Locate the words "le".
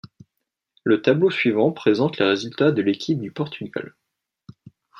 0.83-1.03